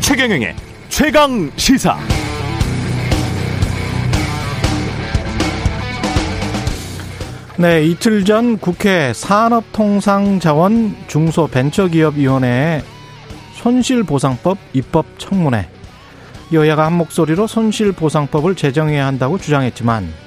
최경영의 0.00 0.56
최강 0.88 1.50
시사. 1.56 1.98
네, 7.58 7.84
이틀 7.84 8.24
전 8.24 8.58
국회 8.58 9.12
산업통상자원 9.12 10.96
중소벤처기업위원회의 11.06 12.82
손실보상법 13.54 14.58
입법 14.72 15.06
청문회. 15.18 15.68
여야가 16.52 16.86
한 16.86 16.92
목소리로 16.94 17.46
손실보상법을 17.46 18.54
제정해야 18.54 19.06
한다고 19.06 19.38
주장했지만 19.38 20.25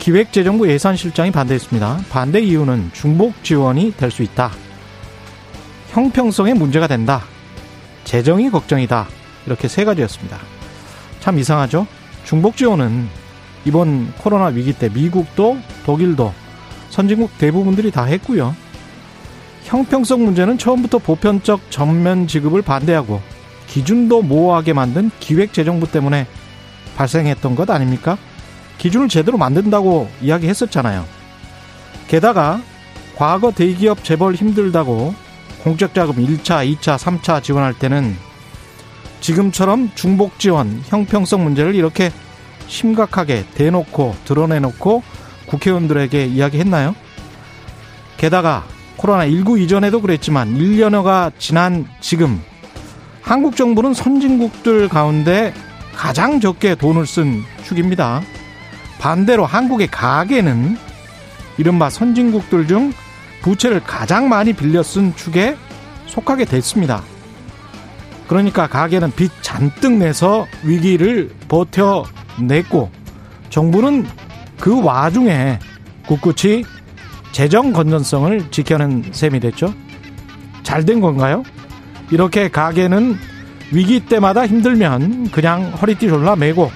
기획재정부 0.00 0.68
예산실장이 0.68 1.30
반대했습니다. 1.30 2.04
반대 2.08 2.40
이유는 2.40 2.90
중복 2.94 3.44
지원이 3.44 3.94
될 3.96 4.10
수 4.10 4.22
있다. 4.22 4.50
형평성에 5.90 6.54
문제가 6.54 6.86
된다. 6.86 7.22
재정이 8.04 8.50
걱정이다. 8.50 9.06
이렇게 9.46 9.68
세 9.68 9.84
가지였습니다. 9.84 10.38
참 11.20 11.38
이상하죠? 11.38 11.86
중복 12.24 12.56
지원은 12.56 13.08
이번 13.66 14.12
코로나 14.18 14.46
위기 14.46 14.72
때 14.72 14.88
미국도 14.88 15.58
독일도 15.84 16.32
선진국 16.88 17.36
대부분들이 17.38 17.90
다 17.90 18.04
했고요. 18.04 18.56
형평성 19.64 20.24
문제는 20.24 20.56
처음부터 20.56 20.98
보편적 20.98 21.70
전면 21.70 22.26
지급을 22.26 22.62
반대하고 22.62 23.20
기준도 23.68 24.22
모호하게 24.22 24.72
만든 24.72 25.10
기획재정부 25.20 25.92
때문에 25.92 26.26
발생했던 26.96 27.54
것 27.54 27.68
아닙니까? 27.70 28.16
기준을 28.80 29.08
제대로 29.08 29.36
만든다고 29.36 30.08
이야기했었잖아요. 30.22 31.04
게다가 32.08 32.62
과거 33.14 33.52
대기업 33.52 34.02
재벌 34.02 34.34
힘들다고 34.34 35.14
공적자금 35.62 36.14
1차, 36.14 36.66
2차, 36.66 36.96
3차 36.96 37.42
지원할 37.42 37.74
때는 37.74 38.16
지금처럼 39.20 39.90
중복 39.94 40.38
지원, 40.38 40.82
형평성 40.86 41.44
문제를 41.44 41.74
이렇게 41.74 42.10
심각하게 42.68 43.44
대놓고 43.54 44.16
드러내놓고 44.24 45.02
국회의원들에게 45.46 46.24
이야기했나요? 46.24 46.94
게다가 48.16 48.64
코로나19 48.96 49.60
이전에도 49.60 50.00
그랬지만 50.00 50.54
1년여가 50.54 51.32
지난 51.38 51.86
지금 52.00 52.40
한국 53.20 53.56
정부는 53.56 53.92
선진국들 53.92 54.88
가운데 54.88 55.52
가장 55.94 56.40
적게 56.40 56.76
돈을 56.76 57.06
쓴 57.06 57.42
축입니다. 57.64 58.22
반대로 59.00 59.46
한국의 59.46 59.88
가계는 59.88 60.76
이른바 61.56 61.90
선진국들 61.90 62.68
중 62.68 62.92
부채를 63.42 63.80
가장 63.80 64.28
많이 64.28 64.52
빌려 64.52 64.82
쓴 64.82 65.16
축에 65.16 65.56
속하게 66.06 66.44
됐습니다. 66.44 67.02
그러니까 68.28 68.66
가계는 68.66 69.12
빚 69.16 69.32
잔뜩 69.42 69.92
내서 69.92 70.46
위기를 70.62 71.30
버텨냈고 71.48 72.90
정부는 73.48 74.06
그 74.60 74.82
와중에 74.82 75.58
꿋꿋이 76.06 76.64
재정 77.32 77.72
건전성을 77.72 78.50
지켜낸 78.50 79.04
셈이 79.12 79.40
됐죠. 79.40 79.74
잘 80.62 80.84
된 80.84 81.00
건가요? 81.00 81.42
이렇게 82.10 82.48
가게는 82.48 83.16
위기 83.72 84.00
때마다 84.00 84.46
힘들면 84.46 85.30
그냥 85.30 85.72
허리띠 85.80 86.08
졸라 86.08 86.36
매고 86.36 86.70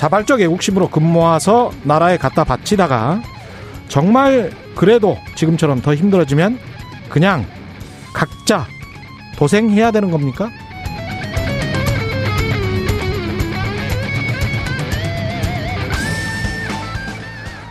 자발적 0.00 0.40
애국심으로 0.40 0.88
금 0.88 1.02
모아서 1.02 1.70
나라에 1.82 2.16
갖다 2.16 2.42
바치다가 2.42 3.20
정말 3.88 4.50
그래도 4.74 5.18
지금처럼 5.34 5.82
더 5.82 5.94
힘들어지면 5.94 6.58
그냥 7.10 7.44
각자 8.14 8.66
도생해야 9.36 9.90
되는 9.90 10.10
겁니까? 10.10 10.48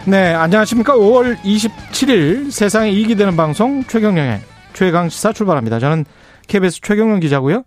네, 0.05 0.31
안녕하십니까. 0.35 0.93
5월 0.93 1.35
27일 1.39 2.51
세상에 2.51 2.91
이익이 2.91 3.15
되는 3.15 3.35
방송 3.35 3.83
최경령의 3.85 4.41
최강시사 4.73 5.33
출발합니다. 5.33 5.79
저는 5.79 6.05
KBS 6.47 6.81
최경령 6.81 7.21
기자고요. 7.21 7.63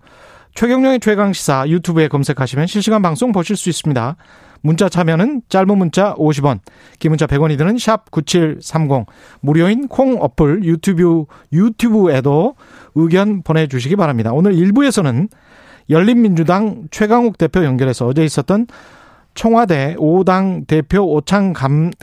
최경령의 0.54 1.00
최강시사 1.00 1.64
유튜브에 1.66 2.06
검색하시면 2.06 2.68
실시간 2.68 3.02
방송 3.02 3.32
보실 3.32 3.56
수 3.56 3.68
있습니다. 3.68 4.16
문자 4.62 4.88
참여는 4.88 5.42
짧은 5.48 5.76
문자 5.76 6.14
50원, 6.14 6.60
긴 6.98 7.10
문자 7.10 7.26
100원이 7.26 7.58
드는 7.58 7.76
샵 7.78 8.10
9730, 8.10 9.06
무료인 9.40 9.88
콩 9.88 10.16
어플 10.20 10.64
유튜브, 10.64 11.24
유튜브에도 11.52 12.54
의견 12.94 13.42
보내주시기 13.42 13.96
바랍니다. 13.96 14.32
오늘 14.32 14.54
1부에서는 14.54 15.28
열린민주당 15.90 16.84
최강욱 16.90 17.38
대표 17.38 17.64
연결해서 17.64 18.06
어제 18.06 18.24
있었던 18.24 18.68
청와대 19.34 19.96
5당 19.98 20.66
대표 20.66 21.02
오창 21.02 21.54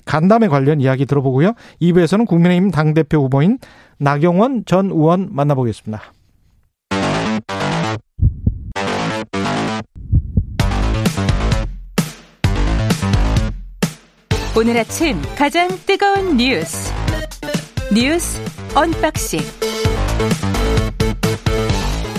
간담회 0.06 0.48
관련 0.48 0.81
이야기 0.81 1.06
들어보고요. 1.06 1.53
2부에서는 1.81 2.28
국민의힘 2.28 2.72
당대표 2.72 3.19
후보인 3.19 3.59
나경원 4.00 4.64
전 4.66 4.88
의원 4.88 5.30
만나보겠습니다. 5.31 6.02
오늘 14.59 14.75
아침 14.78 15.22
가장 15.38 15.70
뜨거운 15.86 16.36
뉴스 16.36 16.92
뉴스 17.94 18.42
언박싱 18.75 19.40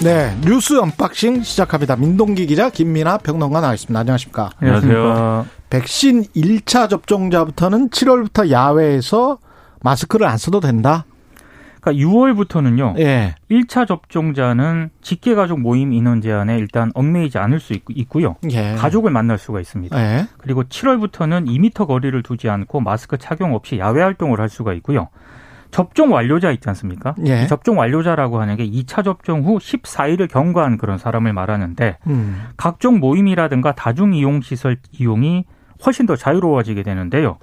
네, 0.03 0.35
뉴스 0.41 0.81
unboxing 0.81 1.43
시작합니다. 1.43 1.97
민동기 1.97 2.47
기자, 2.47 2.71
김민아 2.71 3.19
평론가 3.19 3.61
나와 3.61 3.75
있습니다. 3.75 4.01
안녕하십니까? 4.01 4.53
안녕하세요. 4.59 5.47
백신 5.69 6.25
1차 6.35 6.89
접종자부터는 6.89 7.91
7월부터 7.91 8.51
야외에서 8.51 9.37
마스크를 9.83 10.27
안 10.27 10.39
써도 10.39 10.61
된다? 10.61 11.05
그러니까 11.81 12.07
6월부터는요. 12.07 12.99
예. 12.99 13.35
1차 13.51 13.87
접종자는 13.87 14.91
직계 15.03 15.35
가족 15.35 15.61
모임 15.61 15.93
인원 15.93 16.21
제한에 16.21 16.59
일단 16.59 16.91
얽매이지 16.95 17.39
않을 17.39 17.61
수 17.61 17.75
있고 17.89 18.23
요. 18.23 18.37
예. 18.51 18.75
가족을 18.75 19.11
만날 19.11 19.39
수가 19.39 19.61
있습니다. 19.61 19.99
예. 19.99 20.27
그리고 20.39 20.65
7월부터는 20.65 21.47
2미터 21.47 21.87
거리를 21.87 22.23
두지 22.23 22.49
않고 22.49 22.81
마스크 22.81 23.17
착용 23.19 23.55
없이 23.55 23.79
야외 23.79 24.03
활동을 24.03 24.41
할 24.41 24.49
수가 24.49 24.73
있고요. 24.75 25.09
접종 25.71 26.13
완료자 26.13 26.51
있지 26.51 26.69
않습니까? 26.69 27.15
예. 27.27 27.47
접종 27.47 27.79
완료자라고 27.79 28.41
하는 28.41 28.57
게 28.57 28.69
2차 28.69 29.05
접종 29.05 29.45
후 29.45 29.59
14일을 29.59 30.29
경과한 30.29 30.79
그런 30.79 30.99
사람을 30.99 31.33
말하는데 31.33 31.99
음. 32.09 32.49
각종 32.57 32.99
모임이라든가 32.99 33.73
다중 33.73 34.13
이용 34.15 34.41
시설 34.41 34.77
이용이 34.93 35.45
훨씬 35.87 36.07
더 36.07 36.17
자유로워지게 36.17 36.83
되는데요. 36.83 37.39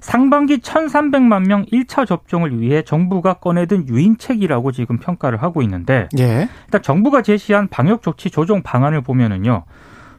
상반기 0.00 0.58
1,300만 0.58 1.46
명 1.46 1.64
1차 1.66 2.06
접종을 2.06 2.60
위해 2.60 2.82
정부가 2.82 3.34
꺼내든 3.34 3.88
유인책이라고 3.88 4.72
지금 4.72 4.98
평가를 4.98 5.42
하고 5.42 5.62
있는데 5.62 6.08
예. 6.18 6.48
일단 6.66 6.82
정부가 6.82 7.22
제시한 7.22 7.68
방역 7.68 8.02
조치 8.02 8.30
조정 8.30 8.62
방안을 8.62 9.02
보면은요. 9.02 9.64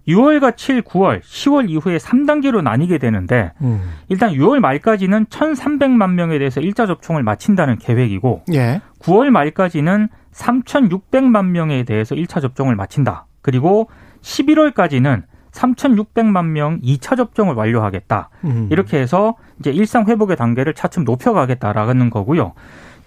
6월과 0.07 0.57
7, 0.57 0.81
9월, 0.81 1.21
10월 1.21 1.69
이후에 1.69 1.97
3단계로 1.97 2.63
나뉘게 2.63 2.97
되는데 2.97 3.51
음. 3.61 3.81
일단 4.07 4.31
6월 4.31 4.59
말까지는 4.59 5.25
1,300만 5.25 6.13
명에 6.13 6.39
대해서 6.39 6.61
1차 6.61 6.87
접종을 6.87 7.21
마친다는 7.21 7.77
계획이고 7.77 8.43
예. 8.53 8.81
9월 8.99 9.29
말까지는 9.29 10.09
3,600만 10.33 11.47
명에 11.47 11.83
대해서 11.83 12.15
1차 12.15 12.41
접종을 12.41 12.75
마친다. 12.75 13.27
그리고 13.41 13.89
11월까지는 14.21 15.23
3,600만 15.59 16.45
명 16.45 16.79
2차 16.81 17.17
접종을 17.17 17.55
완료하겠다. 17.55 18.29
음. 18.45 18.67
이렇게 18.71 18.97
해서 18.99 19.35
이제 19.59 19.71
일상 19.71 20.05
회복의 20.07 20.37
단계를 20.37 20.73
차츰 20.73 21.03
높여가겠다라는 21.03 22.09
거고요. 22.09 22.53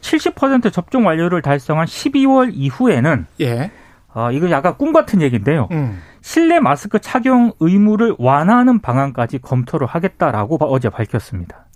70% 0.00 0.72
접종 0.72 1.06
완료를 1.06 1.42
달성한 1.42 1.86
12월 1.86 2.50
이후에는 2.52 3.26
예. 3.40 3.70
아, 4.14 4.30
이거 4.30 4.50
약간 4.50 4.76
꿈 4.76 4.92
같은 4.92 5.22
얘기인데요. 5.22 5.68
음. 5.70 6.00
실내 6.20 6.60
마스크 6.60 6.98
착용 6.98 7.52
의무를 7.60 8.14
완화하는 8.18 8.80
방안까지 8.80 9.38
검토를 9.38 9.86
하겠다라고 9.86 10.58
어제 10.60 10.88
밝혔습니다. 10.90 11.66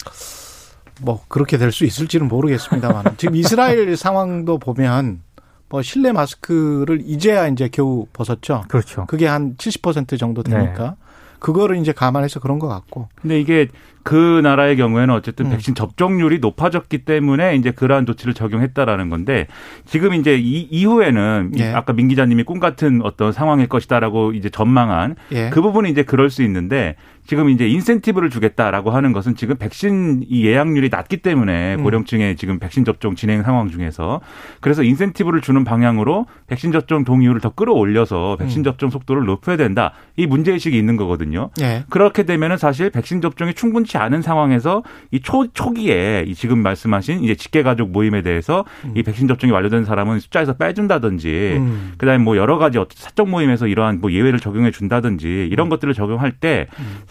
뭐 1.03 1.21
그렇게 1.29 1.59
될 1.59 1.73
수 1.73 1.85
있을지는 1.85 2.29
모르겠습니다만 2.29 3.17
지금 3.17 3.37
이스라엘 3.37 3.97
상황도 3.97 4.59
보면 4.59 5.21
뭐 5.69 5.83
실내 5.83 6.13
마스크를 6.13 7.01
이제야 7.05 7.49
이제 7.49 7.69
겨우 7.71 8.07
벗었죠. 8.13 8.65
그렇죠. 8.69 9.07
그게 9.07 9.27
한 9.27 9.57
70% 9.57 10.19
정도 10.19 10.43
되니까 10.43 10.97
그거를 11.39 11.77
이제 11.77 11.93
감안해서 11.93 12.41
그런 12.41 12.59
것 12.59 12.69
같고. 12.69 13.09
근데 13.21 13.41
이게 13.41 13.69
그 14.03 14.41
나라의 14.43 14.77
경우에는 14.77 15.13
어쨌든 15.13 15.47
음. 15.47 15.51
백신 15.51 15.75
접종률이 15.75 16.39
높아졌기 16.39 16.99
때문에 17.05 17.57
이제 17.57 17.73
그러한 17.73 18.07
조치를 18.07 18.35
적용했다라는 18.35 19.11
건데 19.11 19.49
지금 19.85 20.15
이제 20.15 20.37
이 20.37 20.61
이후에는 20.71 21.53
예. 21.59 21.73
아까 21.73 21.93
민 21.93 22.09
기자님이 22.09 22.45
꿈 22.45 22.61
같은 22.61 23.01
어떤 23.03 23.33
상황일 23.33 23.69
것이다라고 23.69 24.33
이제 24.33 24.49
전망한 24.49 25.17
예. 25.33 25.51
그 25.51 25.61
부분이 25.61 25.91
이제 25.91 26.05
그럴 26.05 26.31
수 26.31 26.43
있는데 26.45 26.97
지금 27.27 27.51
이제 27.51 27.67
인센티브를 27.69 28.31
주겠다라고 28.31 28.91
하는 28.91 29.13
것은 29.13 29.35
지금 29.35 29.57
백신 29.57 30.25
이 30.29 30.47
예약률이 30.47 30.89
낮기 30.91 31.19
때문에 31.19 31.77
음. 31.77 31.83
고령층의 31.83 32.37
지금 32.37 32.59
백신 32.59 32.85
접종 32.85 33.15
진행 33.15 33.43
상황 33.43 33.71
중에서 33.71 34.21
그래서 34.61 34.83
인센티브를 34.83 35.41
주는 35.41 35.65
방향으로 35.65 36.27
백신 36.47 36.73
접종 36.73 37.05
동의율을 37.05 37.41
더 37.41 37.51
끌어올려서 37.51 38.37
백신 38.39 38.61
음. 38.61 38.65
접종 38.65 38.91
속도를 38.91 39.25
높여야 39.25 39.57
된다. 39.57 39.93
이 40.17 40.27
문제 40.27 40.53
의식이 40.53 40.77
있는 40.77 40.97
거거든요. 40.97 41.51
예. 41.61 41.85
그렇게 41.91 42.23
되면은 42.23 42.57
사실 42.57 42.91
백신 42.91 43.21
접종이 43.21 43.55
충분치 43.55 43.99
않은 43.99 44.23
상황에서 44.23 44.83
이 45.11 45.21
초, 45.21 45.47
초기에 45.53 46.25
이 46.27 46.35
지금 46.35 46.59
말씀하신 46.59 47.23
이제 47.23 47.35
직계 47.35 47.63
가족 47.63 47.91
모임에 47.91 48.23
대해서 48.23 48.65
이 48.95 49.03
백신 49.03 49.29
접종이 49.29 49.53
완료된 49.53 49.85
사람은 49.85 50.21
숫자에서 50.21 50.55
빼준다든지 50.55 51.55
음. 51.59 51.93
그다음에 51.99 52.23
뭐 52.23 52.37
여러 52.37 52.59
가지 52.59 52.79
사적 52.95 53.29
모임에서 53.29 53.67
이러한 53.67 54.01
뭐 54.01 54.13
예외를 54.13 54.39
적용해 54.39 54.71
준다든지 54.71 55.49
이런 55.51 55.69
것들을 55.69 55.93
적용할 55.95 56.33
때 56.33 56.67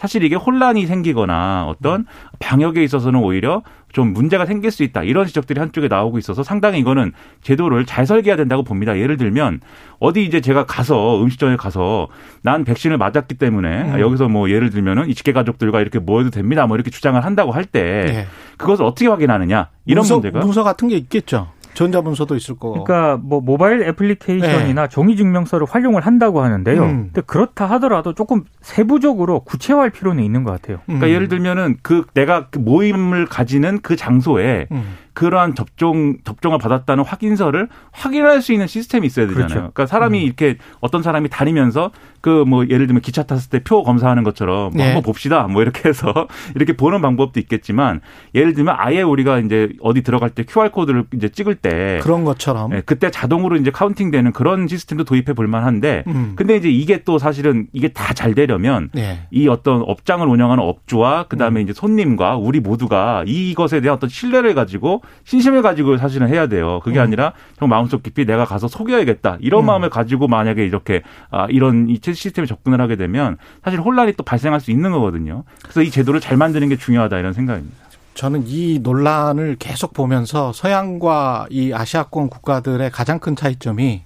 사실 0.06 0.22
이게 0.22 0.36
혼란이 0.36 0.86
생기거나 0.86 1.66
어떤 1.66 2.06
방역에 2.38 2.84
있어서는 2.84 3.18
오히려 3.18 3.62
좀 3.92 4.12
문제가 4.12 4.46
생길 4.46 4.70
수 4.70 4.84
있다 4.84 5.02
이런 5.02 5.26
지적들이 5.26 5.58
한쪽에 5.58 5.88
나오고 5.88 6.18
있어서 6.18 6.44
상당히 6.44 6.78
이거는 6.78 7.12
제도를 7.42 7.86
잘 7.86 8.06
설계해야 8.06 8.36
된다고 8.36 8.62
봅니다. 8.62 8.96
예를 8.96 9.16
들면 9.16 9.60
어디 9.98 10.24
이제 10.24 10.40
제가 10.40 10.64
가서 10.64 11.20
음식점에 11.20 11.56
가서 11.56 12.06
난 12.42 12.62
백신을 12.62 12.98
맞았기 12.98 13.34
때문에 13.34 13.94
음. 13.94 14.00
여기서 14.00 14.28
뭐 14.28 14.48
예를 14.48 14.70
들면은 14.70 15.08
이 15.08 15.14
직계 15.14 15.32
가족들과 15.32 15.80
이렇게 15.80 15.98
모여도 15.98 16.30
됩니다. 16.30 16.68
뭐 16.68 16.76
이렇게 16.76 16.92
주장을 16.92 17.20
한다고 17.24 17.50
할때 17.50 17.80
예. 17.80 18.26
그것을 18.58 18.84
어떻게 18.84 19.08
확인하느냐 19.08 19.70
이런 19.86 20.02
문서, 20.02 20.14
문제가 20.14 20.38
문서 20.38 20.62
같은 20.62 20.86
게 20.86 20.96
있겠죠. 20.98 21.48
전자문서도 21.76 22.34
있을 22.34 22.56
거고. 22.56 22.84
그러니까 22.84 23.20
뭐 23.22 23.40
모바일 23.40 23.82
애플리케이션이나 23.82 24.88
종이 24.88 25.16
증명서를 25.16 25.66
활용을 25.68 26.04
한다고 26.04 26.42
하는데요. 26.42 26.84
네. 26.84 26.90
음. 26.90 27.10
근데 27.12 27.20
그렇다 27.20 27.66
하더라도 27.66 28.14
조금 28.14 28.44
세부적으로 28.62 29.40
구체화할 29.40 29.90
필요는 29.90 30.24
있는 30.24 30.42
것 30.42 30.50
같아요. 30.50 30.80
그러니까 30.86 31.06
음. 31.06 31.12
예를 31.12 31.28
들면은 31.28 31.76
그 31.82 32.04
내가 32.14 32.48
그 32.48 32.58
모임을 32.58 33.26
가지는 33.26 33.80
그 33.82 33.94
장소에 33.94 34.66
음. 34.72 34.84
그러한 35.16 35.54
접종 35.54 36.18
접종을 36.24 36.58
받았다는 36.58 37.02
확인서를 37.04 37.68
확인할 37.90 38.42
수 38.42 38.52
있는 38.52 38.66
시스템이 38.66 39.06
있어야 39.06 39.26
되잖아요. 39.26 39.48
그렇죠. 39.48 39.60
그러니까 39.72 39.86
사람이 39.86 40.22
이렇게 40.22 40.58
어떤 40.80 41.02
사람이 41.02 41.28
다니면서 41.30 41.90
그 42.20 42.44
뭐 42.46 42.64
예를 42.68 42.86
들면 42.86 43.00
기차 43.00 43.22
탔을 43.22 43.50
때 43.50 43.60
표 43.60 43.82
검사하는 43.82 44.22
것처럼 44.22 44.56
뭐 44.56 44.70
네. 44.74 44.84
한번 44.84 45.02
봅시다. 45.02 45.44
뭐 45.48 45.62
이렇게 45.62 45.88
해서 45.88 46.28
이렇게 46.54 46.74
보는 46.74 47.00
방법도 47.00 47.40
있겠지만 47.40 48.00
예를 48.34 48.52
들면 48.52 48.74
아예 48.78 49.00
우리가 49.02 49.38
이제 49.38 49.70
어디 49.80 50.02
들어갈 50.02 50.30
때 50.30 50.44
QR 50.46 50.70
코드를 50.70 51.04
이제 51.14 51.28
찍을 51.30 51.54
때 51.56 51.98
그런 52.02 52.24
것처럼. 52.24 52.72
예, 52.74 52.82
그때 52.84 53.10
자동으로 53.10 53.56
이제 53.56 53.70
카운팅되는 53.70 54.32
그런 54.32 54.68
시스템도 54.68 55.04
도입해 55.04 55.32
볼 55.34 55.46
만한데 55.48 56.04
음. 56.08 56.32
근데 56.36 56.56
이제 56.56 56.68
이게 56.68 57.02
또 57.04 57.18
사실은 57.18 57.66
이게 57.72 57.88
다 57.88 58.12
잘 58.16 58.34
되려면 58.34 58.88
네. 58.94 59.26
이 59.30 59.46
어떤 59.48 59.82
업장을 59.82 60.26
운영하는 60.26 60.62
업주와 60.62 61.20
음. 61.22 61.24
그다음에 61.28 61.60
이제 61.60 61.72
손님과 61.74 62.36
우리 62.36 62.60
모두가 62.60 63.24
이것에 63.26 63.80
대한 63.80 63.96
어떤 63.96 64.08
신뢰를 64.10 64.54
가지고 64.54 65.02
신심을 65.24 65.62
가지고 65.62 65.96
사실은 65.96 66.28
해야 66.28 66.46
돼요. 66.46 66.80
그게 66.82 66.98
음. 66.98 67.04
아니라 67.04 67.32
정말 67.58 67.78
마음속 67.78 68.02
깊이 68.02 68.24
내가 68.24 68.44
가서 68.44 68.68
속여야겠다 68.68 69.38
이런 69.40 69.64
음. 69.64 69.66
마음을 69.66 69.90
가지고 69.90 70.28
만약에 70.28 70.64
이렇게 70.64 71.02
아 71.30 71.46
이런 71.50 71.88
이 71.88 71.98
시스템에 72.02 72.46
접근을 72.46 72.80
하게 72.80 72.96
되면 72.96 73.36
사실 73.64 73.80
혼란이 73.80 74.14
또 74.14 74.22
발생할 74.22 74.60
수 74.60 74.70
있는 74.70 74.92
거거든요. 74.92 75.44
그래서 75.62 75.82
이 75.82 75.90
제도를 75.90 76.20
잘 76.20 76.36
만드는 76.36 76.68
게 76.68 76.76
중요하다 76.76 77.18
이런 77.18 77.32
생각입니다. 77.32 77.76
저는 78.14 78.44
이 78.46 78.78
논란을 78.82 79.56
계속 79.58 79.92
보면서 79.92 80.52
서양과 80.52 81.48
이 81.50 81.72
아시아권 81.74 82.30
국가들의 82.30 82.90
가장 82.90 83.18
큰 83.18 83.36
차이점이 83.36 84.04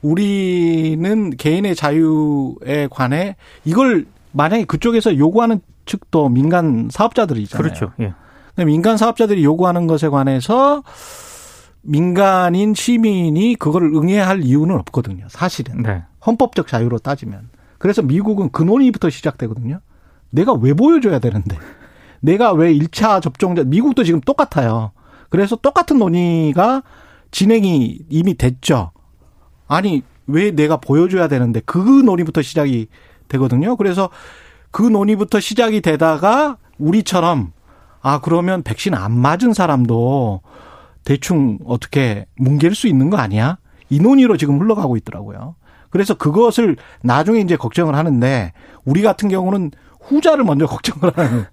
우리는 0.00 1.30
개인의 1.36 1.74
자유에 1.74 2.88
관해 2.90 3.36
이걸 3.64 4.06
만약에 4.32 4.64
그쪽에서 4.64 5.16
요구하는 5.18 5.60
측도 5.84 6.28
민간 6.28 6.88
사업자들이잖아요. 6.90 7.62
그렇죠. 7.62 7.92
예. 8.00 8.14
민간 8.56 8.96
사업자들이 8.96 9.44
요구하는 9.44 9.86
것에 9.86 10.08
관해서 10.08 10.82
민간인 11.82 12.74
시민이 12.74 13.56
그거를 13.56 13.92
응해야 13.94 14.28
할 14.28 14.42
이유는 14.42 14.76
없거든요. 14.80 15.26
사실은. 15.28 15.82
네. 15.82 16.02
헌법적 16.24 16.68
자유로 16.68 16.98
따지면. 16.98 17.48
그래서 17.78 18.02
미국은 18.02 18.50
그 18.52 18.62
논의부터 18.62 19.10
시작되거든요. 19.10 19.80
내가 20.30 20.52
왜 20.52 20.72
보여줘야 20.74 21.18
되는데. 21.18 21.56
내가 22.20 22.52
왜 22.52 22.72
1차 22.72 23.20
접종자, 23.20 23.64
미국도 23.64 24.04
지금 24.04 24.20
똑같아요. 24.20 24.92
그래서 25.28 25.56
똑같은 25.56 25.98
논의가 25.98 26.82
진행이 27.32 27.98
이미 28.08 28.34
됐죠. 28.34 28.92
아니, 29.66 30.02
왜 30.26 30.52
내가 30.52 30.76
보여줘야 30.76 31.26
되는데 31.26 31.60
그 31.64 31.78
논의부터 31.78 32.42
시작이 32.42 32.86
되거든요. 33.28 33.76
그래서 33.76 34.10
그 34.70 34.82
논의부터 34.82 35.40
시작이 35.40 35.80
되다가 35.80 36.58
우리처럼 36.78 37.52
아, 38.02 38.20
그러면 38.20 38.62
백신 38.62 38.94
안 38.94 39.12
맞은 39.12 39.54
사람도 39.54 40.40
대충 41.04 41.58
어떻게 41.64 42.26
뭉갤 42.36 42.74
수 42.74 42.88
있는 42.88 43.10
거 43.10 43.16
아니야? 43.16 43.58
이 43.90 44.00
논의로 44.00 44.36
지금 44.36 44.60
흘러가고 44.60 44.96
있더라고요. 44.96 45.54
그래서 45.90 46.14
그것을 46.14 46.76
나중에 47.02 47.40
이제 47.40 47.56
걱정을 47.56 47.94
하는데 47.94 48.52
우리 48.84 49.02
같은 49.02 49.28
경우는 49.28 49.70
후자를 50.00 50.44
먼저 50.44 50.66
걱정을 50.66 51.12
하는 51.16 51.44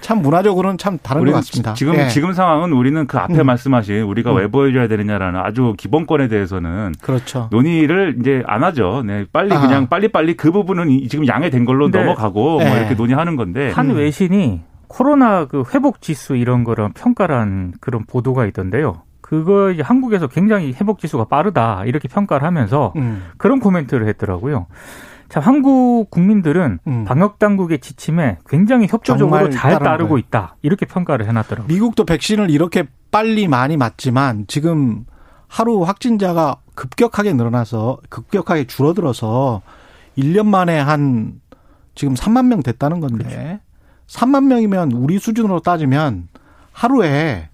참 0.00 0.22
문화적으로는 0.22 0.78
참 0.78 0.98
다른 1.02 1.24
것 1.24 1.32
같습니다. 1.32 1.74
지금 1.74 1.96
예. 1.96 2.08
지금 2.08 2.32
상황은 2.32 2.72
우리는 2.72 3.06
그 3.08 3.18
앞에 3.18 3.40
음. 3.40 3.46
말씀하신 3.46 4.02
우리가 4.02 4.30
음. 4.32 4.36
왜 4.36 4.46
보여줘야 4.48 4.86
되느냐라는 4.86 5.40
아주 5.40 5.74
기본권에 5.76 6.28
대해서는 6.28 6.92
그렇죠. 7.00 7.48
논의를 7.50 8.16
이제 8.20 8.42
안 8.46 8.62
하죠. 8.62 9.02
네, 9.04 9.24
빨리 9.32 9.52
아. 9.54 9.60
그냥 9.60 9.88
빨리 9.88 10.06
빨리 10.08 10.36
그 10.36 10.52
부분은 10.52 10.90
이- 10.90 11.08
지금 11.08 11.26
양해된 11.26 11.64
걸로 11.64 11.88
넘어가고 11.88 12.58
네. 12.62 12.68
뭐 12.68 12.76
이렇게 12.78 12.94
논의하는 12.94 13.34
건데 13.34 13.70
한 13.70 13.90
음. 13.90 13.96
외신이 13.96 14.60
코로나 14.88 15.44
그 15.46 15.62
회복 15.74 16.00
지수 16.00 16.36
이런 16.36 16.64
거를 16.64 16.90
평가한 16.94 17.74
그런 17.80 18.04
보도가 18.04 18.46
있던데요. 18.46 19.02
그거 19.20 19.70
이제 19.70 19.82
한국에서 19.82 20.26
굉장히 20.26 20.72
회복 20.72 20.98
지수가 20.98 21.26
빠르다 21.26 21.84
이렇게 21.84 22.08
평가를 22.08 22.46
하면서 22.46 22.92
음. 22.96 23.24
그런 23.36 23.60
코멘트를 23.60 24.08
했더라고요. 24.08 24.66
자, 25.28 25.40
한국 25.40 26.10
국민들은 26.10 26.78
음. 26.86 27.04
방역 27.04 27.38
당국의 27.38 27.80
지침에 27.80 28.38
굉장히 28.48 28.86
협조적으로 28.88 29.50
잘 29.50 29.78
따르고 29.78 30.10
거예요. 30.10 30.18
있다. 30.18 30.56
이렇게 30.62 30.86
평가를 30.86 31.28
해놨더라고요. 31.28 31.68
미국도 31.68 32.06
백신을 32.06 32.48
이렇게 32.48 32.86
빨리 33.10 33.46
많이 33.48 33.76
맞지만 33.76 34.46
지금 34.48 35.04
하루 35.46 35.82
확진자가 35.82 36.56
급격하게 36.74 37.34
늘어나서 37.34 37.98
급격하게 38.08 38.66
줄어들어서 38.66 39.60
1년 40.16 40.46
만에 40.46 40.78
한 40.78 41.40
지금 41.94 42.14
3만 42.14 42.46
명 42.46 42.62
됐다는 42.62 43.00
건데 43.00 43.60
3만 44.08 44.44
명이면 44.44 44.92
우리 44.92 45.18
수준으로 45.18 45.60
따지면 45.60 46.28
하루에 46.72 47.48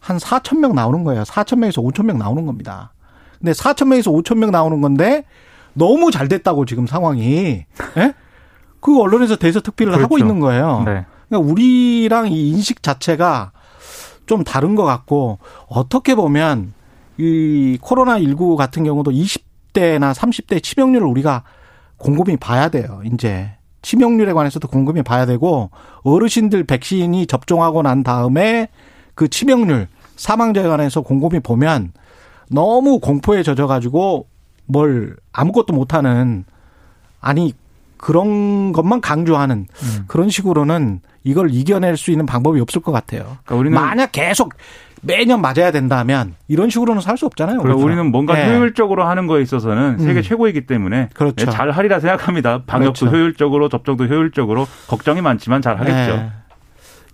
한 0.00 0.16
4천 0.16 0.58
명 0.58 0.74
나오는 0.74 1.04
거예요. 1.04 1.22
4천 1.22 1.58
명에서 1.58 1.80
5천 1.82 2.04
명 2.06 2.18
나오는 2.18 2.44
겁니다. 2.46 2.92
근데 3.38 3.52
4천 3.52 3.88
명에서 3.88 4.10
5천 4.10 4.38
명 4.38 4.50
나오는 4.50 4.80
건데 4.80 5.24
너무 5.74 6.10
잘 6.10 6.28
됐다고 6.28 6.64
지금 6.64 6.86
상황이 6.86 7.64
예? 7.96 8.14
그 8.80 9.00
언론에서 9.00 9.36
대서 9.36 9.60
특필을 9.60 9.92
하고 9.94 10.08
그렇죠. 10.08 10.24
있는 10.24 10.40
거예요. 10.40 10.82
네. 10.84 11.04
그러니까 11.28 11.52
우리랑 11.52 12.32
이 12.32 12.50
인식 12.50 12.82
자체가 12.82 13.52
좀 14.26 14.44
다른 14.44 14.74
것 14.74 14.84
같고 14.84 15.38
어떻게 15.68 16.14
보면 16.14 16.72
이 17.18 17.78
코로나 17.80 18.18
19 18.18 18.56
같은 18.56 18.84
경우도 18.84 19.10
20대나 19.12 20.14
30대 20.14 20.62
치명률을 20.62 21.06
우리가 21.06 21.44
곰곰이 21.98 22.36
봐야 22.38 22.68
돼요. 22.68 23.02
이제 23.04 23.52
치명률에 23.82 24.32
관해서도 24.32 24.68
곰곰이 24.68 25.02
봐야 25.02 25.26
되고 25.26 25.70
어르신들 26.02 26.64
백신이 26.64 27.26
접종하고 27.26 27.82
난 27.82 28.02
다음에 28.02 28.68
그 29.14 29.28
치명률 29.28 29.88
사망자에 30.16 30.66
관해서 30.68 31.00
곰곰이 31.00 31.40
보면 31.40 31.92
너무 32.48 33.00
공포에 33.00 33.42
젖어가지고 33.42 34.26
뭘 34.66 35.16
아무것도 35.32 35.72
못하는 35.74 36.44
아니 37.20 37.54
그런 37.96 38.72
것만 38.72 39.00
강조하는 39.00 39.66
음. 39.70 40.04
그런 40.06 40.28
식으로는 40.28 41.00
이걸 41.24 41.54
이겨낼 41.54 41.96
수 41.96 42.10
있는 42.10 42.26
방법이 42.26 42.60
없을 42.60 42.80
것 42.80 42.90
같아요. 42.90 43.38
그러니까 43.44 43.80
만약 43.80 44.12
계속 44.12 44.54
매년 45.02 45.40
맞아야 45.40 45.70
된다면 45.70 46.34
이런 46.48 46.70
식으로는 46.70 47.02
살 47.02 47.16
수 47.16 47.26
없잖아요. 47.26 47.60
우리가. 47.60 47.76
우리는 47.76 48.10
뭔가 48.10 48.38
예. 48.38 48.56
효율적으로 48.56 49.04
하는 49.04 49.26
거에 49.26 49.42
있어서는 49.42 49.98
세계 49.98 50.20
음. 50.20 50.22
최고이기 50.22 50.66
때문에 50.66 51.10
그렇죠. 51.12 51.44
네, 51.44 51.50
잘 51.50 51.70
하리라 51.70 52.00
생각합니다. 52.00 52.62
방역도 52.66 53.00
그렇죠. 53.00 53.16
효율적으로 53.16 53.68
접종도 53.68 54.06
효율적으로 54.06 54.66
걱정이 54.88 55.20
많지만 55.20 55.60
잘 55.60 55.78
하겠죠. 55.78 56.12
예. 56.12 56.32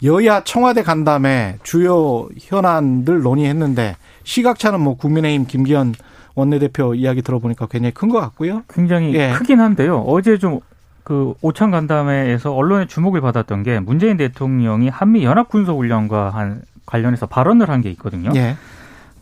여야 0.04 0.44
청와대 0.44 0.82
간담회 0.82 1.58
주요 1.64 2.28
현안들 2.38 3.22
논의했는데 3.22 3.96
시각차는 4.22 4.80
뭐 4.80 4.96
국민의힘 4.96 5.46
김기현 5.46 5.94
원내대표 6.36 6.94
이야기 6.94 7.22
들어보니까 7.22 7.66
굉장히 7.66 7.92
큰 7.92 8.08
것 8.08 8.20
같고요. 8.20 8.62
굉장히 8.68 9.14
예. 9.14 9.32
크긴 9.32 9.60
한데요. 9.60 9.98
어제 10.06 10.38
좀 10.38 10.60
그 11.08 11.32
오찬 11.40 11.70
간담회에서 11.70 12.52
언론의 12.54 12.86
주목을 12.86 13.22
받았던 13.22 13.62
게 13.62 13.80
문재인 13.80 14.18
대통령이 14.18 14.90
한미 14.90 15.24
연합 15.24 15.48
군사 15.48 15.72
훈련과 15.72 16.28
한 16.28 16.60
관련해서 16.88 17.26
발언을 17.26 17.68
한 17.70 17.78
게 17.82 17.90
있거든요. 17.90 18.30
예. 18.34 18.56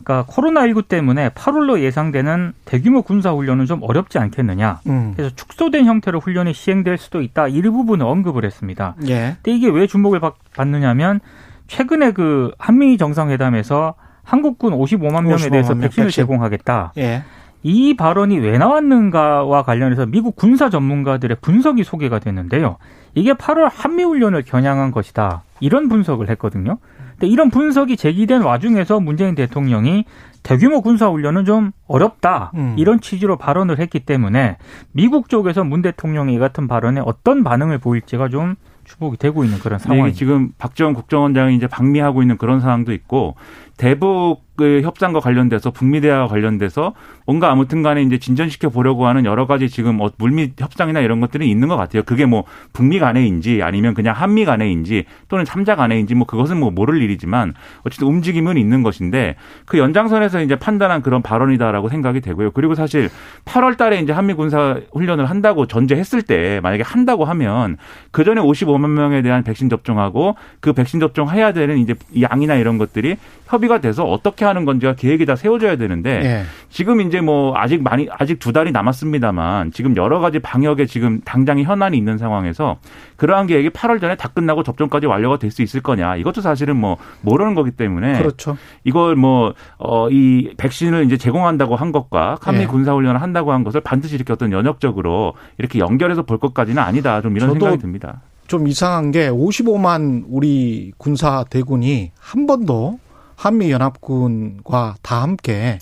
그러니까 0.02 0.32
코로나19 0.32 0.86
때문에 0.88 1.30
8월로 1.30 1.80
예상되는 1.80 2.52
대규모 2.64 3.02
군사 3.02 3.32
훈련은 3.32 3.66
좀 3.66 3.80
어렵지 3.82 4.18
않겠느냐. 4.18 4.80
음. 4.86 5.12
그래서 5.16 5.34
축소된 5.34 5.84
형태로 5.84 6.20
훈련이 6.20 6.54
시행될 6.54 6.96
수도 6.96 7.20
있다. 7.22 7.48
이 7.48 7.60
부분을 7.62 8.06
언급을 8.06 8.44
했습니다. 8.44 8.94
예. 9.08 9.36
근데 9.42 9.56
이게 9.56 9.68
왜 9.68 9.86
주목을 9.88 10.20
받, 10.20 10.34
받느냐면 10.56 11.20
최근에 11.66 12.12
그 12.12 12.52
한미 12.58 12.96
정상회담에서 12.98 13.94
한국군 14.22 14.72
55만 14.74 15.24
명에 15.24 15.34
55만 15.34 15.50
대해서 15.50 15.74
명 15.74 15.80
백신을 15.82 16.06
백신. 16.06 16.22
제공하겠다. 16.22 16.92
예. 16.98 17.24
이 17.64 17.96
발언이 17.96 18.38
왜 18.38 18.58
나왔는가와 18.58 19.64
관련해서 19.64 20.06
미국 20.06 20.36
군사 20.36 20.70
전문가들의 20.70 21.38
분석이 21.40 21.82
소개가 21.82 22.20
됐는데요. 22.20 22.76
이게 23.14 23.32
8월 23.32 23.68
한미 23.72 24.04
훈련을 24.04 24.42
겨냥한 24.42 24.92
것이다. 24.92 25.42
이런 25.58 25.88
분석을 25.88 26.28
했거든요. 26.30 26.78
근데 27.18 27.28
이런 27.28 27.50
분석이 27.50 27.96
제기된 27.96 28.42
와중에서 28.42 29.00
문재인 29.00 29.34
대통령이 29.34 30.04
대규모 30.42 30.80
군사 30.80 31.08
훈련은 31.08 31.44
좀 31.44 31.72
어렵다. 31.88 32.52
음. 32.54 32.76
이런 32.78 33.00
취지로 33.00 33.36
발언을 33.36 33.80
했기 33.80 34.00
때문에 34.00 34.58
미국 34.92 35.28
쪽에서 35.28 35.64
문 35.64 35.82
대통령이 35.82 36.34
이 36.34 36.38
같은 36.38 36.68
발언에 36.68 37.00
어떤 37.04 37.42
반응을 37.42 37.78
보일지가 37.78 38.28
좀 38.28 38.54
주목이 38.84 39.16
되고 39.16 39.42
있는 39.42 39.58
그런 39.58 39.78
네, 39.78 39.84
상황입니다. 39.84 40.16
지금 40.16 40.50
박지원 40.58 40.94
국정원장이 40.94 41.56
이제 41.56 41.66
방미하고 41.66 42.22
있는 42.22 42.38
그런 42.38 42.60
상황도 42.60 42.92
있고 42.92 43.34
대북 43.76 44.45
의 44.58 44.82
협상과 44.82 45.20
관련돼서 45.20 45.70
북미 45.70 46.00
대화와 46.00 46.28
관련돼서 46.28 46.94
뭔가 47.26 47.50
아무튼 47.50 47.82
간에 47.82 48.02
이제 48.02 48.18
진전시켜 48.18 48.70
보려고 48.70 49.06
하는 49.06 49.24
여러 49.24 49.46
가지 49.46 49.68
지금 49.68 50.00
어, 50.00 50.10
물밑 50.16 50.60
협상이나 50.60 51.00
이런 51.00 51.20
것들이 51.20 51.50
있는 51.50 51.68
것 51.68 51.76
같아요. 51.76 52.02
그게 52.04 52.24
뭐 52.24 52.44
북미 52.72 52.98
간에인지 52.98 53.62
아니면 53.62 53.92
그냥 53.94 54.14
한미 54.14 54.44
간에인지 54.44 55.04
또는 55.28 55.44
삼자 55.44 55.76
간에인지 55.76 56.14
뭐 56.14 56.26
그것은 56.26 56.58
뭐 56.58 56.70
모를 56.70 57.02
일이지만 57.02 57.52
어쨌든 57.84 58.08
움직임은 58.08 58.56
있는 58.56 58.82
것인데 58.82 59.36
그 59.66 59.78
연장선에서 59.78 60.40
이제 60.42 60.56
판단한 60.56 61.02
그런 61.02 61.20
발언이다라고 61.20 61.88
생각이 61.88 62.20
되고요. 62.20 62.52
그리고 62.52 62.74
사실 62.74 63.10
8월 63.44 63.76
달에 63.76 63.98
이제 63.98 64.12
한미 64.12 64.34
군사 64.34 64.80
훈련을 64.92 65.26
한다고 65.26 65.66
전제했을 65.66 66.22
때 66.22 66.60
만약에 66.62 66.82
한다고 66.82 67.24
하면 67.26 67.76
그 68.10 68.24
전에 68.24 68.40
55만 68.40 68.88
명에 68.88 69.20
대한 69.20 69.42
백신 69.42 69.68
접종하고 69.68 70.36
그 70.60 70.72
백신 70.72 71.00
접종해야 71.00 71.52
되는 71.52 71.76
이제 71.78 71.94
양이나 72.20 72.54
이런 72.54 72.78
것들이 72.78 73.16
협의가 73.46 73.80
돼서 73.80 74.04
어떻게 74.04 74.44
하는 74.46 74.64
건지가 74.64 74.94
계획이 74.94 75.26
다 75.26 75.36
세워져야 75.36 75.76
되는데 75.76 76.10
예. 76.24 76.42
지금 76.70 77.00
이제 77.00 77.20
뭐 77.20 77.54
아직 77.56 77.82
많이 77.82 78.08
아직 78.10 78.38
두 78.38 78.52
달이 78.52 78.72
남았습니다만 78.72 79.72
지금 79.72 79.96
여러 79.96 80.20
가지 80.20 80.38
방역에 80.38 80.86
지금 80.86 81.20
당장의 81.24 81.64
현안이 81.64 81.96
있는 81.98 82.18
상황에서 82.18 82.78
그러한 83.16 83.46
계획이 83.46 83.70
8월 83.70 84.00
전에 84.00 84.14
다 84.16 84.28
끝나고 84.28 84.62
접종까지 84.62 85.06
완료가 85.06 85.38
될 85.38 85.50
수 85.50 85.62
있을 85.62 85.80
거냐 85.80 86.16
이것도 86.16 86.40
사실은 86.42 86.76
뭐 86.76 86.96
모르는 87.22 87.54
거기 87.54 87.70
때문에 87.70 88.18
그렇죠. 88.18 88.56
이걸 88.84 89.16
뭐 89.16 89.54
어 89.78 90.08
이 90.10 90.50
백신을 90.56 91.04
이제 91.06 91.16
제공한다고 91.16 91.74
한 91.76 91.90
것과 91.92 92.38
한미 92.40 92.60
예. 92.62 92.66
군사 92.66 92.92
훈련을 92.92 93.20
한다고 93.22 93.52
한 93.52 93.64
것을 93.64 93.80
반드시 93.80 94.14
이렇게 94.14 94.32
어떤 94.32 94.52
연역적으로 94.52 95.34
이렇게 95.58 95.78
연결해서 95.78 96.22
볼 96.22 96.38
것까지는 96.38 96.80
아니다 96.82 97.20
좀 97.22 97.36
이런 97.36 97.50
생각이 97.50 97.78
듭니다. 97.78 98.20
좀 98.46 98.68
이상한 98.68 99.10
게 99.10 99.28
55만 99.30 100.24
우리 100.28 100.92
군사 100.98 101.44
대군이 101.50 102.12
한 102.20 102.46
번도 102.46 102.98
한미 103.36 103.70
연합군과 103.70 104.96
다 105.02 105.22
함께 105.22 105.78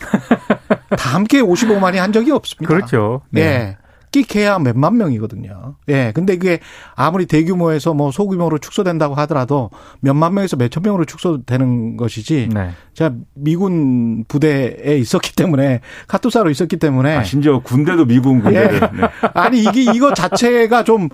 다 0.98 1.14
함께 1.14 1.40
55만이 1.40 1.96
한 1.96 2.12
적이 2.12 2.32
없습니다. 2.32 2.74
그렇죠. 2.74 3.22
네. 3.30 3.40
예. 3.40 3.76
끽해야 4.22 4.60
몇만 4.60 4.96
명이거든요. 4.96 5.74
예. 5.88 6.12
근데 6.14 6.36
그게 6.36 6.60
아무리 6.94 7.26
대규모에서 7.26 7.94
뭐 7.94 8.12
소규모로 8.12 8.58
축소된다고 8.58 9.14
하더라도 9.16 9.70
몇만 10.00 10.34
명에서 10.34 10.56
몇천 10.56 10.84
명으로 10.84 11.04
축소되는 11.04 11.96
것이지. 11.96 12.50
네. 12.54 12.70
제가 12.94 13.14
미군 13.34 14.24
부대에 14.28 14.96
있었기 14.98 15.34
때문에 15.34 15.80
카투사로 16.06 16.50
있었기 16.50 16.76
때문에 16.76 17.16
아, 17.16 17.24
심지어 17.24 17.58
군대도 17.60 18.04
미군 18.04 18.40
군대를 18.40 18.74
예. 18.74 18.78
네. 18.78 19.08
아니 19.34 19.60
이게 19.62 19.82
이거 19.82 20.14
자체가 20.14 20.84
좀 20.84 21.08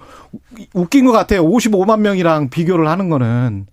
웃긴 0.74 1.06
것 1.06 1.12
같아요. 1.12 1.42
55만 1.42 2.00
명이랑 2.00 2.50
비교를 2.50 2.86
하는 2.86 3.08
거는 3.08 3.66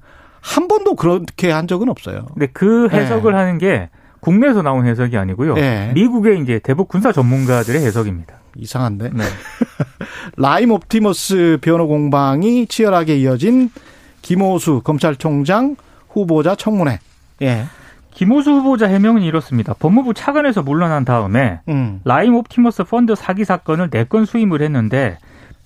한 0.48 0.68
번도 0.68 0.96
그렇게 0.96 1.51
한 1.51 1.68
적은 1.68 1.89
없어요. 1.89 2.25
근데 2.34 2.48
그 2.48 2.88
해석을 2.89 3.34
네. 3.34 3.38
하는 3.38 3.58
게 3.58 3.89
국내에서 4.22 4.62
나온 4.62 4.86
해석이 4.86 5.18
아니고요. 5.18 5.56
네. 5.56 5.92
미국의 5.94 6.42
이제 6.42 6.60
대북 6.63 6.88
군사 6.88 7.12
전문가들의 7.12 7.84
해석입니다. 7.86 8.36
이상한데. 8.56 9.10
네. 9.13 9.24
라임 10.38 10.72
옵티머스 10.72 11.60
변호 11.62 11.88
공방이 11.88 12.66
치열하게 12.68 13.18
이어진 13.18 13.70
김오수 14.22 14.82
검찰총장 14.84 15.75
후보자 16.10 16.56
청문회. 16.56 17.00
예. 17.42 17.66
김오수 18.12 18.50
후보자 18.51 18.88
해명은 18.88 19.22
이렇습니다. 19.22 19.74
법무부 19.77 20.13
차관에서 20.16 20.63
물러난 20.63 21.06
다음에 21.06 21.60
음. 21.68 22.01
라임 22.04 22.36
옵티머스 22.36 22.86
펀드 22.86 23.13
사기 23.16 23.46
사건을 23.46 23.89
네 23.92 24.06
건 24.06 24.25
수임을 24.25 24.62
했는데 24.62 25.18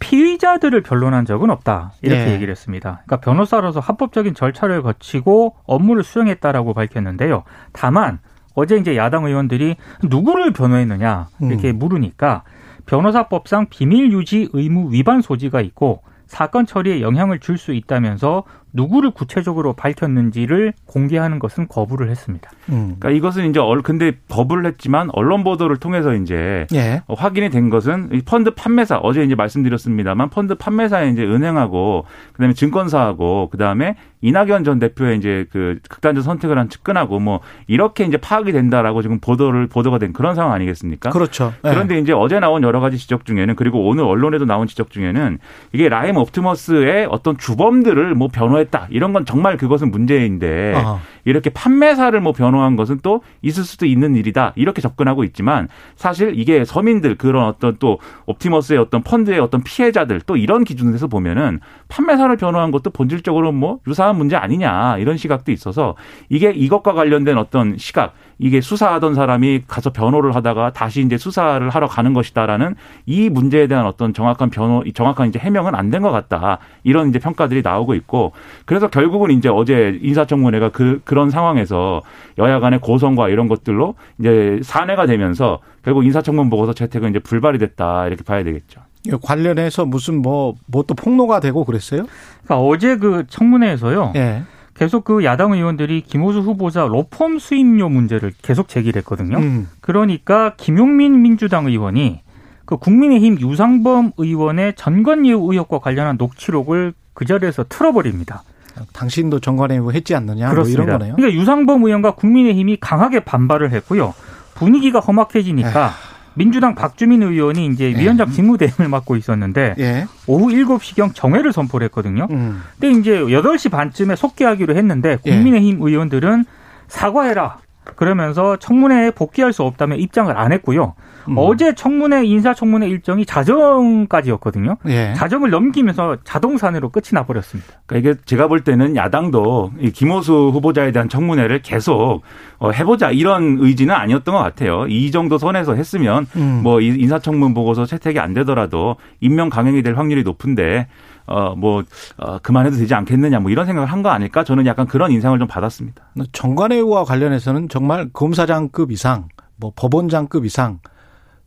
피의자들을 0.01 0.81
변론한 0.81 1.25
적은 1.25 1.49
없다. 1.49 1.93
이렇게 2.01 2.27
예. 2.27 2.33
얘기를 2.33 2.51
했습니다. 2.51 3.03
그러니까 3.05 3.17
변호사로서 3.21 3.79
합법적인 3.79 4.33
절차를 4.33 4.81
거치고 4.81 5.55
업무를 5.63 6.03
수행했다라고 6.03 6.73
밝혔는데요. 6.73 7.43
다만 7.71 8.19
어제 8.55 8.75
이제 8.75 8.97
야당 8.97 9.23
의원들이 9.25 9.77
누구를 10.03 10.51
변호했느냐 10.51 11.27
이렇게 11.39 11.71
물으니까 11.71 12.43
변호사법상 12.85 13.67
비밀 13.69 14.11
유지 14.11 14.49
의무 14.51 14.91
위반 14.91 15.21
소지가 15.21 15.61
있고 15.61 16.01
사건 16.25 16.65
처리에 16.65 17.01
영향을 17.01 17.39
줄 17.39 17.57
수 17.57 17.73
있다면서 17.73 18.43
누구를 18.73 19.11
구체적으로 19.11 19.73
밝혔는지를 19.73 20.73
공개하는 20.85 21.39
것은 21.39 21.67
거부를 21.67 22.09
했습니다. 22.09 22.49
음. 22.69 22.95
그러니까 22.99 23.11
이것은 23.11 23.49
이제 23.49 23.59
얼 23.59 23.81
근데 23.81 24.13
거부를 24.29 24.65
했지만 24.65 25.09
언론 25.13 25.43
보도를 25.43 25.77
통해서 25.77 26.13
이제 26.13 26.67
예. 26.73 27.01
어, 27.07 27.13
확인이 27.13 27.49
된 27.49 27.69
것은 27.69 28.09
이 28.13 28.21
펀드 28.21 28.51
판매사 28.53 28.97
어제 28.97 29.23
이제 29.23 29.35
말씀드렸습니다만 29.35 30.29
펀드 30.29 30.55
판매사에 30.55 31.09
이제 31.09 31.23
은행하고 31.23 32.05
그다음에 32.33 32.53
증권사하고 32.53 33.49
그다음에 33.49 33.95
이낙연 34.21 34.63
전 34.63 34.79
대표의 34.79 35.17
이제 35.17 35.45
그 35.51 35.79
극단적 35.89 36.23
선택을 36.23 36.57
한 36.57 36.69
측근하고 36.69 37.19
뭐 37.19 37.39
이렇게 37.67 38.05
이제 38.05 38.17
파악이 38.17 38.51
된다라고 38.51 39.01
지금 39.01 39.19
보도를 39.19 39.67
보도가 39.67 39.97
된 39.97 40.13
그런 40.13 40.35
상황 40.35 40.53
아니겠습니까? 40.53 41.09
그렇죠. 41.09 41.53
예. 41.65 41.69
그런데 41.69 41.97
이제 41.99 42.13
어제 42.13 42.39
나온 42.39 42.63
여러 42.63 42.79
가지 42.79 42.97
지적 42.97 43.25
중에는 43.25 43.55
그리고 43.55 43.87
오늘 43.87 44.03
언론에도 44.03 44.45
나온 44.45 44.67
지적 44.67 44.91
중에는 44.91 45.39
이게 45.73 45.89
라임 45.89 46.17
옵티머스의 46.17 47.07
어떤 47.09 47.37
주범들을 47.37 48.13
뭐 48.15 48.29
변호 48.31 48.60
했다 48.61 48.87
이런 48.89 49.13
건 49.13 49.25
정말 49.25 49.57
그것은 49.57 49.91
문제인데 49.91 50.73
어. 50.75 51.01
이렇게 51.25 51.49
판매사를 51.49 52.19
뭐 52.19 52.33
변호한 52.33 52.75
것은 52.75 52.99
또 53.03 53.21
있을 53.41 53.63
수도 53.63 53.85
있는 53.85 54.15
일이다 54.15 54.53
이렇게 54.55 54.81
접근하고 54.81 55.23
있지만 55.23 55.67
사실 55.95 56.33
이게 56.35 56.65
서민들 56.65 57.15
그런 57.15 57.45
어떤 57.45 57.77
또 57.79 57.99
옵티머스의 58.25 58.79
어떤 58.79 59.03
펀드의 59.03 59.39
어떤 59.39 59.63
피해자들 59.63 60.21
또 60.25 60.35
이런 60.37 60.63
기준에서 60.63 61.07
보면은 61.07 61.59
판매사를 61.87 62.35
변호한 62.37 62.71
것도 62.71 62.89
본질적으로 62.89 63.51
뭐 63.51 63.79
유사한 63.87 64.17
문제 64.17 64.35
아니냐 64.35 64.97
이런 64.97 65.17
시각도 65.17 65.51
있어서 65.51 65.95
이게 66.29 66.51
이것과 66.51 66.93
관련된 66.93 67.37
어떤 67.37 67.77
시각 67.77 68.13
이게 68.39 68.59
수사하던 68.59 69.13
사람이 69.13 69.65
가서 69.67 69.91
변호를 69.91 70.33
하다가 70.33 70.73
다시 70.73 71.01
이제 71.01 71.15
수사를 71.17 71.69
하러 71.69 71.85
가는 71.87 72.13
것이다라는 72.13 72.75
이 73.05 73.29
문제에 73.29 73.67
대한 73.67 73.85
어떤 73.85 74.13
정확한 74.13 74.49
변호, 74.49 74.83
정확한 74.93 75.29
이제 75.29 75.37
해명은 75.37 75.75
안 75.75 75.91
된 75.91 76.01
것 76.01 76.09
같다. 76.11 76.57
이런 76.83 77.09
이제 77.09 77.19
평가들이 77.19 77.61
나오고 77.63 77.93
있고 77.95 78.31
그래서 78.65 78.87
결국은 78.87 79.29
이제 79.31 79.49
어제 79.49 79.99
인사청문회가 80.01 80.69
그, 80.69 81.01
그런 81.11 81.29
상황에서 81.29 82.01
여야 82.37 82.61
간의 82.61 82.79
고성과 82.79 83.27
이런 83.27 83.49
것들로 83.49 83.95
이제 84.17 84.61
산회가 84.63 85.07
되면서 85.07 85.59
결국 85.83 86.05
인사청문 86.05 86.49
보고서 86.49 86.71
채택은 86.71 87.09
이제 87.09 87.19
불발이 87.19 87.57
됐다. 87.57 88.07
이렇게 88.07 88.23
봐야 88.23 88.45
되겠죠. 88.45 88.79
관련해서 89.21 89.83
무슨 89.85 90.21
뭐, 90.21 90.55
뭐 90.67 90.83
또 90.83 90.93
폭로가 90.93 91.41
되고 91.41 91.65
그랬어요? 91.65 92.05
그러니까 92.45 92.59
어제 92.65 92.95
그 92.95 93.25
청문회에서요. 93.27 94.13
예. 94.15 94.43
계속 94.73 95.03
그 95.03 95.25
야당 95.25 95.51
의원들이 95.51 96.03
김호수 96.07 96.39
후보자 96.39 96.85
로펌 96.85 97.39
수임료 97.39 97.89
문제를 97.89 98.31
계속 98.41 98.69
제기를 98.69 99.01
했거든요. 99.01 99.37
음. 99.37 99.67
그러니까 99.81 100.53
김용민 100.55 101.21
민주당 101.21 101.65
의원이 101.65 102.21
그 102.63 102.77
국민의힘 102.77 103.41
유상범 103.41 104.13
의원의 104.17 104.75
전관예우 104.77 105.51
의혹과 105.51 105.79
관련한 105.79 106.15
녹취록을 106.15 106.93
그 107.13 107.25
자리에서 107.25 107.65
틀어버립니다. 107.67 108.43
당신도 108.93 109.39
정관에 109.39 109.79
했지 109.93 110.15
않느냐? 110.15 110.45
뭐 110.45 110.51
그렇습니다. 110.51 110.83
이런 110.83 110.99
거네요. 110.99 111.15
그러니까 111.15 111.39
유상범 111.39 111.83
의원과 111.83 112.11
국민의힘이 112.15 112.77
강하게 112.79 113.21
반발을 113.21 113.71
했고요. 113.71 114.13
분위기가 114.55 114.99
험악해지니까 114.99 115.91
민주당 116.33 116.75
박주민 116.75 117.23
의원이 117.23 117.67
이제 117.67 117.87
위원장 117.87 118.31
직무대행을 118.31 118.87
맡고 118.87 119.15
있었는데 119.15 119.75
예. 119.79 120.05
오후 120.27 120.47
7시경 120.47 121.13
정회를 121.13 121.51
선포를 121.51 121.85
했거든요. 121.85 122.27
음. 122.31 122.61
근데 122.79 122.97
이제 122.97 123.19
8시 123.19 123.69
반쯤에 123.69 124.15
속개하기로 124.15 124.75
했는데 124.75 125.17
예. 125.25 125.31
국민의힘 125.31 125.81
의원들은 125.81 126.45
사과해라. 126.87 127.57
그러면서 127.83 128.57
청문회에 128.57 129.11
복귀할 129.11 129.53
수 129.53 129.63
없다며 129.63 129.95
입장을 129.95 130.35
안 130.37 130.51
했고요. 130.51 130.93
음. 131.29 131.35
어제 131.37 131.73
청문회 131.73 132.25
인사청문회 132.25 132.87
일정이 132.87 133.25
자정까지였거든요. 133.25 134.77
예. 134.87 135.13
자정을 135.15 135.49
넘기면서 135.49 136.17
자동산으로 136.23 136.89
끝이 136.89 137.09
나버렸습니다. 137.13 137.73
그러니까 137.85 138.11
이게 138.11 138.19
제가 138.25 138.47
볼 138.47 138.63
때는 138.63 138.95
야당도 138.95 139.73
이 139.79 139.91
김호수 139.91 140.51
후보자에 140.53 140.91
대한 140.91 141.09
청문회를 141.09 141.61
계속 141.61 142.21
어, 142.57 142.71
해보자 142.71 143.11
이런 143.11 143.57
의지는 143.59 143.93
아니었던 143.95 144.33
것 144.33 144.41
같아요. 144.41 144.85
이 144.87 145.11
정도 145.11 145.37
선에서 145.37 145.75
했으면 145.75 146.27
음. 146.35 146.61
뭐이 146.63 146.87
인사청문 146.87 147.53
보고서 147.53 147.85
채택이 147.85 148.19
안 148.19 148.33
되더라도 148.33 148.95
임명 149.19 149.49
강행이 149.49 149.83
될 149.83 149.95
확률이 149.95 150.23
높은데 150.23 150.87
어뭐 151.25 151.83
어, 152.17 152.39
그만해도 152.39 152.77
되지 152.77 152.93
않겠느냐 152.93 153.39
뭐 153.39 153.51
이런 153.51 153.65
생각을 153.65 153.89
한 153.91 154.01
거 154.01 154.09
아닐까 154.09 154.43
저는 154.43 154.65
약간 154.65 154.87
그런 154.87 155.11
인상을 155.11 155.37
좀 155.37 155.47
받았습니다. 155.47 156.03
정관예우와 156.31 157.03
관련해서는 157.05 157.69
정말 157.69 158.09
검사장급 158.11 158.91
이상, 158.91 159.27
뭐 159.57 159.71
법원장급 159.75 160.45
이상 160.45 160.79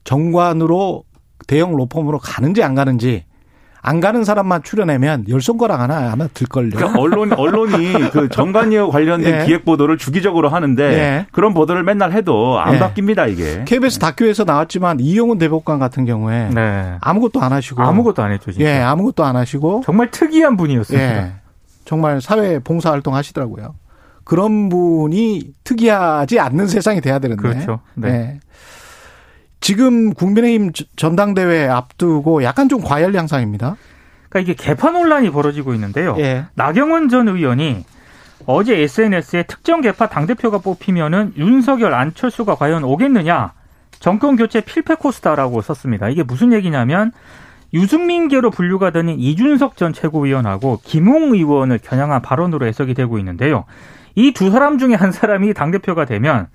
정관으로 0.04 1.04
대형 1.46 1.74
로펌으로 1.74 2.18
가는지 2.18 2.62
안 2.62 2.74
가는지 2.74 3.24
안 3.86 4.00
가는 4.00 4.24
사람만 4.24 4.62
출연하면 4.62 5.26
열 5.28 5.42
손가락 5.42 5.80
하나 5.80 6.10
아마 6.10 6.26
들걸요. 6.26 6.70
그러니까 6.70 6.98
언론 6.98 7.34
언론이 7.34 7.92
그 8.12 8.30
정관예우 8.30 8.90
관련된 8.90 9.42
예. 9.42 9.44
기획 9.44 9.66
보도를 9.66 9.98
주기적으로 9.98 10.48
하는데 10.48 10.82
예. 10.82 11.26
그런 11.32 11.52
보도를 11.52 11.82
맨날 11.82 12.12
해도 12.12 12.58
안 12.58 12.76
예. 12.76 12.78
바뀝니다 12.78 13.30
이게. 13.30 13.62
KBS 13.66 13.98
다큐에서 13.98 14.44
나왔지만 14.44 15.00
이용훈 15.00 15.36
대법관 15.36 15.78
같은 15.78 16.06
경우에 16.06 16.48
네. 16.54 16.94
아무것도 17.02 17.42
안 17.42 17.52
하시고 17.52 17.82
아무것도 17.82 18.22
안 18.22 18.32
했죠, 18.32 18.52
진짜. 18.52 18.66
예, 18.66 18.80
아무것도 18.80 19.22
안 19.22 19.36
하시고 19.36 19.82
정말 19.84 20.10
특이한 20.10 20.56
분이었습니다. 20.56 21.16
예. 21.16 21.32
정말 21.84 22.22
사회 22.22 22.58
봉사 22.60 22.90
활동 22.90 23.14
하시더라고요. 23.14 23.74
그런 24.24 24.70
분이 24.70 25.42
특이하지 25.62 26.40
않는 26.40 26.68
세상이 26.68 27.02
돼야 27.02 27.18
되는데. 27.18 27.42
그렇죠. 27.42 27.80
네. 27.92 28.08
예. 28.08 28.40
지금 29.64 30.12
국민의힘 30.12 30.73
전당대회 30.94 31.66
앞두고 31.68 32.42
약간 32.42 32.68
좀 32.68 32.83
과열 32.83 33.14
양상입니다. 33.14 33.76
그러니까 34.28 34.40
이게 34.40 34.62
개파 34.62 34.90
논란이 34.90 35.30
벌어지고 35.30 35.73
있는데요. 35.73 36.14
예. 36.18 36.44
나경원 36.52 37.09
전 37.09 37.28
의원이 37.28 37.87
어제 38.44 38.76
SNS에 38.76 39.44
특정 39.44 39.80
개파 39.80 40.11
당대표가 40.11 40.59
뽑히면은 40.59 41.33
윤석열 41.38 41.94
안철수가 41.94 42.56
과연 42.56 42.85
오겠느냐 42.85 43.54
정권 44.00 44.37
교체 44.37 44.61
필패 44.61 44.97
코스다라고 44.97 45.62
썼습니다. 45.62 46.11
이게 46.11 46.23
무슨 46.23 46.52
얘기냐면 46.52 47.11
유승민계로 47.73 48.50
분류가 48.50 48.90
되는 48.90 49.18
이준석 49.18 49.78
전 49.78 49.94
최고위원하고 49.94 50.80
김웅 50.85 51.33
의원을 51.33 51.78
겨냥한 51.78 52.21
발언으로 52.21 52.66
해석이 52.66 52.92
되고 52.92 53.18
있는데요. 53.18 53.64
이 54.14 54.33
두 54.33 54.50
사람 54.50 54.76
중에 54.76 54.92
한 54.92 55.11
사람이 55.11 55.54
당대표가 55.54 56.04
되면 56.04 56.49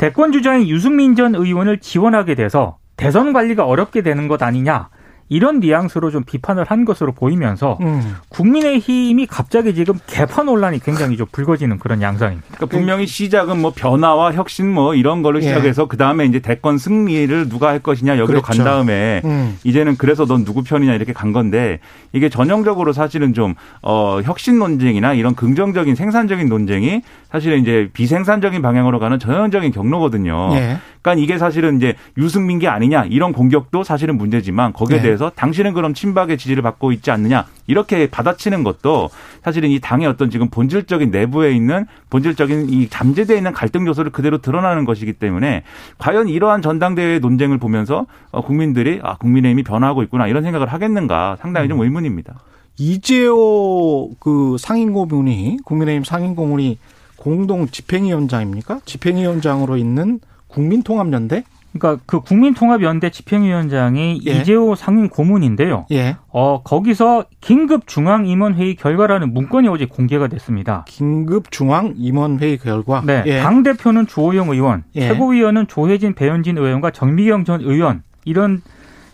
대권 0.00 0.32
주자인 0.32 0.66
유승민 0.66 1.14
전 1.14 1.34
의원을 1.34 1.80
지원하게 1.80 2.34
돼서 2.34 2.78
대선 2.96 3.34
관리가 3.34 3.66
어렵게 3.66 4.00
되는 4.00 4.28
것 4.28 4.42
아니냐 4.42 4.88
이런 5.30 5.60
뉘앙스로 5.60 6.10
좀 6.10 6.24
비판을 6.24 6.64
한 6.64 6.84
것으로 6.84 7.12
보이면서 7.12 7.78
음. 7.80 8.16
국민의힘이 8.30 9.26
갑자기 9.26 9.74
지금 9.76 9.94
개파 10.08 10.42
논란이 10.42 10.80
굉장히 10.80 11.16
좀 11.16 11.26
불거지는 11.30 11.78
그런 11.78 12.02
양상입니다. 12.02 12.48
그러니까 12.56 12.66
분명히 12.66 13.06
시작은 13.06 13.60
뭐 13.60 13.72
변화와 13.74 14.32
혁신 14.32 14.68
뭐 14.68 14.96
이런 14.96 15.22
걸로 15.22 15.38
예. 15.38 15.42
시작해서 15.42 15.86
그 15.86 15.96
다음에 15.96 16.26
이제 16.26 16.40
대권 16.40 16.78
승리를 16.78 17.48
누가 17.48 17.68
할 17.68 17.78
것이냐 17.78 18.18
여기로 18.18 18.42
그렇죠. 18.42 18.64
간 18.64 18.64
다음에 18.64 19.22
음. 19.24 19.56
이제는 19.62 19.96
그래서 19.96 20.26
넌 20.26 20.44
누구 20.44 20.64
편이냐 20.64 20.94
이렇게 20.94 21.12
간 21.12 21.32
건데 21.32 21.78
이게 22.12 22.28
전형적으로 22.28 22.92
사실은 22.92 23.32
좀 23.32 23.54
어, 23.82 24.20
혁신 24.24 24.58
논쟁이나 24.58 25.14
이런 25.14 25.36
긍정적인 25.36 25.94
생산적인 25.94 26.48
논쟁이 26.48 27.02
사실은 27.30 27.60
이제 27.60 27.88
비생산적인 27.92 28.62
방향으로 28.62 28.98
가는 28.98 29.20
전형적인 29.20 29.70
경로거든요. 29.70 30.50
예. 30.54 30.78
그러니까 31.02 31.22
이게 31.22 31.38
사실은 31.38 31.76
이제 31.76 31.94
유승민계 32.16 32.68
아니냐 32.68 33.04
이런 33.04 33.32
공격도 33.32 33.84
사실은 33.84 34.18
문제지만 34.18 34.72
거기에 34.72 34.98
네. 34.98 35.02
대해서 35.04 35.30
당신은 35.34 35.72
그럼 35.72 35.94
친박의 35.94 36.38
지지를 36.38 36.62
받고 36.62 36.92
있지 36.92 37.10
않느냐 37.10 37.46
이렇게 37.66 38.08
받아치는 38.08 38.64
것도 38.64 39.08
사실은 39.42 39.70
이 39.70 39.80
당의 39.80 40.06
어떤 40.06 40.30
지금 40.30 40.48
본질적인 40.48 41.10
내부에 41.10 41.52
있는 41.52 41.86
본질적인 42.10 42.68
이 42.68 42.88
잠재되어 42.88 43.36
있는 43.36 43.52
갈등 43.52 43.86
요소를 43.86 44.12
그대로 44.12 44.38
드러나는 44.38 44.84
것이기 44.84 45.14
때문에 45.14 45.62
과연 45.98 46.28
이러한 46.28 46.62
전당대회 46.62 47.18
논쟁을 47.18 47.58
보면서 47.58 48.06
어, 48.30 48.42
국민들이 48.42 49.00
아 49.02 49.16
국민의힘이 49.16 49.62
변화하고 49.62 50.02
있구나 50.02 50.26
이런 50.26 50.42
생각을 50.42 50.66
하겠는가 50.66 51.36
상당히 51.40 51.68
좀 51.68 51.80
의문입니다. 51.80 52.40
이재호 52.78 54.12
그 54.18 54.56
상임고문이 54.58 55.58
국민의힘 55.64 56.04
상임고문이 56.04 56.78
공동 57.16 57.68
집행위원장입니까? 57.68 58.80
집행위원장으로 58.86 59.76
있는 59.76 60.20
국민통합연대? 60.50 61.44
그러니까 61.72 62.02
그 62.04 62.20
국민통합연대 62.20 63.10
집행위원장이 63.10 64.22
예. 64.26 64.30
이재호 64.30 64.74
상임 64.74 65.08
고문인데요. 65.08 65.86
예. 65.92 66.16
어 66.28 66.62
거기서 66.62 67.26
긴급 67.40 67.86
중앙 67.86 68.26
임원회의 68.26 68.74
결과라는 68.74 69.32
문건이 69.32 69.68
어제 69.68 69.86
공개가 69.86 70.26
됐습니다. 70.26 70.84
긴급 70.88 71.52
중앙 71.52 71.94
임원회의 71.96 72.58
결과. 72.58 73.02
네, 73.06 73.22
예. 73.26 73.40
당 73.40 73.62
대표는 73.62 74.08
주호영 74.08 74.48
의원, 74.48 74.82
예. 74.96 75.08
최고위원은 75.08 75.68
조혜진, 75.68 76.14
배현진 76.14 76.58
의원과 76.58 76.90
정미경 76.90 77.44
전 77.44 77.60
의원 77.60 78.02
이런 78.24 78.62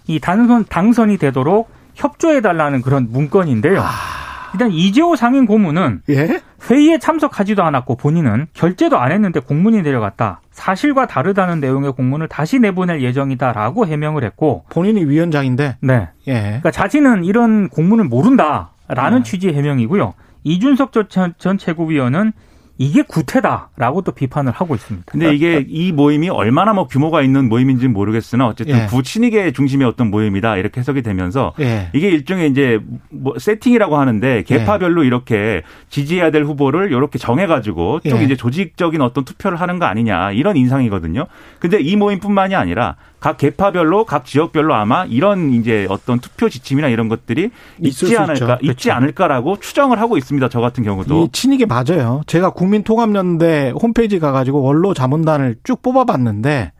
이 0.06 0.18
당선 0.18 0.64
당선이 0.66 1.18
되도록 1.18 1.68
협조해 1.94 2.40
달라는 2.40 2.80
그런 2.80 3.08
문건인데요. 3.10 3.80
아. 3.80 4.15
일단 4.56 4.72
이재호 4.72 5.16
상임 5.16 5.44
고문은 5.44 6.00
예? 6.08 6.40
회의에 6.70 6.98
참석하지도 6.98 7.62
않았고 7.62 7.96
본인은 7.96 8.46
결재도 8.54 8.98
안 8.98 9.12
했는데 9.12 9.38
공문이 9.38 9.82
내려갔다. 9.82 10.40
사실과 10.50 11.06
다르다는 11.06 11.60
내용의 11.60 11.92
공문을 11.92 12.28
다시 12.28 12.58
내보낼 12.58 13.02
예정이다라고 13.02 13.86
해명을 13.86 14.24
했고, 14.24 14.64
본인이 14.70 15.04
위원장인데. 15.04 15.76
네, 15.82 16.08
예. 16.26 16.32
그러니까 16.32 16.70
자신은 16.70 17.24
이런 17.24 17.68
공문을 17.68 18.06
모른다라는 18.06 19.18
네. 19.18 19.22
취지의 19.22 19.54
해명이고요. 19.54 20.14
이준석 20.44 20.92
전, 21.10 21.34
전 21.36 21.58
최고위원은 21.58 22.32
이게 22.78 23.02
구태다라고 23.02 24.02
또 24.02 24.12
비판을 24.12 24.52
하고 24.52 24.74
있습니다. 24.74 25.10
근데 25.10 25.34
이게 25.34 25.64
이 25.66 25.92
모임이 25.92 26.28
얼마나 26.28 26.72
뭐 26.72 26.86
규모가 26.86 27.22
있는 27.22 27.48
모임인지는 27.48 27.92
모르겠으나 27.92 28.46
어쨌든 28.46 28.76
예. 28.76 28.86
부친익의 28.86 29.54
중심의 29.54 29.86
어떤 29.86 30.10
모임이다 30.10 30.56
이렇게 30.56 30.80
해석이 30.80 31.02
되면서 31.02 31.54
예. 31.60 31.88
이게 31.94 32.08
일종의 32.08 32.50
이제 32.50 32.80
뭐 33.10 33.34
세팅이라고 33.38 33.96
하는데 33.96 34.42
개파별로 34.42 35.04
이렇게 35.04 35.62
지지해야 35.88 36.30
될 36.30 36.44
후보를 36.44 36.92
이렇게 36.92 37.18
정해가지고 37.18 38.00
쭉 38.00 38.18
예. 38.20 38.24
이제 38.24 38.36
조직적인 38.36 39.00
어떤 39.00 39.24
투표를 39.24 39.60
하는 39.60 39.78
거 39.78 39.86
아니냐 39.86 40.32
이런 40.32 40.56
인상이거든요. 40.56 41.26
근데 41.58 41.80
이 41.80 41.96
모임뿐만이 41.96 42.54
아니라 42.54 42.96
각 43.26 43.38
개파별로 43.38 44.04
각 44.04 44.24
지역별로 44.24 44.72
아마 44.72 45.04
이런 45.04 45.52
이제 45.52 45.84
어떤 45.90 46.20
투표 46.20 46.48
지침이나 46.48 46.86
이런 46.86 47.08
것들이 47.08 47.50
있지 47.80 48.06
수 48.06 48.16
않을까 48.20 48.34
있죠. 48.34 48.54
있지 48.60 48.84
그렇죠. 48.84 48.92
않을까라고 48.92 49.58
추정을 49.58 49.98
하고 49.98 50.16
있습니다. 50.16 50.48
저 50.48 50.60
같은 50.60 50.84
경우도. 50.84 51.24
이 51.24 51.28
친이게 51.32 51.66
맞아요. 51.66 52.20
제가 52.28 52.50
국민통합연대 52.50 53.72
홈페이지 53.82 54.20
가가지고 54.20 54.62
원로 54.62 54.94
자문단을 54.94 55.56
쭉 55.64 55.82
뽑아봤는데 55.82 56.70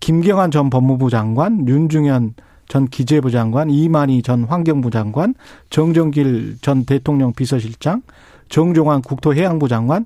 김경환 0.00 0.50
전 0.50 0.70
법무부 0.70 1.08
장관, 1.08 1.68
윤중현 1.68 2.34
전 2.66 2.88
기재부 2.88 3.30
장관, 3.30 3.70
이만희 3.70 4.22
전 4.22 4.42
환경부 4.42 4.90
장관, 4.90 5.34
정정길 5.70 6.56
전 6.62 6.84
대통령 6.84 7.32
비서실장, 7.32 8.02
정종환 8.48 9.02
국토해양부 9.02 9.68
장관 9.68 10.04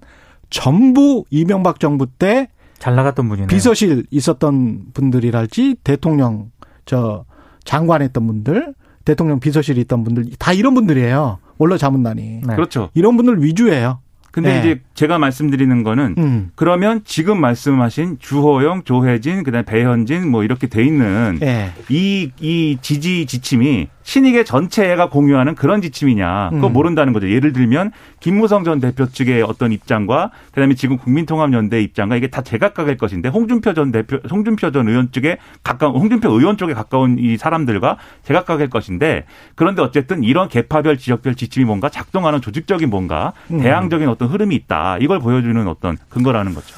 전부 0.51 1.25
이명박 1.31 1.81
정부 1.81 2.05
때 2.05 2.49
잘 2.81 2.97
나갔던 2.97 3.29
분이네요. 3.29 3.47
비서실 3.47 4.07
있었던 4.11 4.87
분들이랄지 4.95 5.77
대통령 5.85 6.51
저 6.87 7.25
장관했던 7.65 8.27
분들, 8.27 8.75
대통령 9.05 9.39
비서실에 9.39 9.81
있던 9.83 10.03
분들 10.03 10.31
다 10.39 10.53
이런 10.53 10.75
분들이에요. 10.75 11.39
원로 11.59 11.77
자문단이. 11.77 12.41
네. 12.47 12.55
그렇죠. 12.55 12.89
이런 12.95 13.17
분들 13.17 13.45
위주예요. 13.45 14.01
근데 14.33 14.53
네. 14.55 14.61
이제 14.61 14.81
제가 14.95 15.19
말씀드리는 15.19 15.83
거는 15.83 16.15
음. 16.17 16.51
그러면 16.55 17.03
지금 17.05 17.41
말씀하신 17.41 18.17
주호영, 18.19 18.85
조혜진, 18.85 19.43
그다음에 19.43 19.65
배현진 19.65 20.31
뭐 20.31 20.45
이렇게 20.45 20.69
돼 20.69 20.85
있는 20.85 21.39
예. 21.43 21.73
이, 21.89 22.31
이 22.41 22.79
지지 22.81 23.27
지침이 23.27 23.89
신익의 24.03 24.45
전체가 24.45 25.09
공유하는 25.09 25.55
그런 25.55 25.83
지침이냐. 25.83 26.51
그거 26.51 26.69
음. 26.69 26.73
모른다는 26.73 27.13
거죠. 27.13 27.31
예를 27.31 27.53
들면 27.53 27.93
김무성 28.19 28.65
전 28.65 28.81
대표 28.81 29.07
측의 29.07 29.43
어떤 29.43 29.73
입장과 29.73 30.31
그다음에 30.53 30.75
지금 30.75 30.97
국민통합연대 30.97 31.81
입장과 31.83 32.17
이게 32.17 32.29
다 32.29 32.43
제각각일 32.43 32.97
것인데 32.97 33.29
홍준표 33.29 33.75
전 33.75 33.93
대표, 33.93 34.19
홍준표 34.31 34.71
전 34.71 34.89
의원 34.89 35.13
쪽에 35.13 35.39
가까운, 35.63 35.95
홍준표 35.97 36.31
의원 36.31 36.57
쪽에 36.57 36.75
가까운 36.75 37.19
이 37.19 37.37
사람들과 37.37 37.99
제각각일 38.25 38.71
것인데 38.71 39.25
그런데 39.55 39.83
어쨌든 39.83 40.25
이런 40.25 40.49
개파별 40.49 40.99
지역별 40.99 41.35
지침이 41.35 41.65
뭔가 41.65 41.89
작동하는 41.89 42.41
조직적인 42.41 42.91
뭔가 42.91 43.33
음. 43.51 43.61
대항적인 43.61 44.09
어떤 44.09 44.29
흐름이 44.29 44.55
있다. 44.55 44.99
이걸 45.01 45.21
보여주는 45.21 45.67
어떤 45.69 45.97
근거라는 46.09 46.55
거죠. 46.55 46.77